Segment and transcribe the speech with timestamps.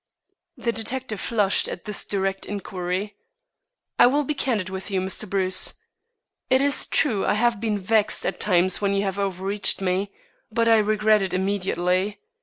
[0.57, 3.17] The detective flushed at this direct inquiry.
[3.99, 5.29] "I will be candid with you, Mr.
[5.29, 5.75] Bruce.
[6.49, 10.11] It is true I have been vexed at times when you have overreached me;
[10.51, 12.17] but I regret it immediately.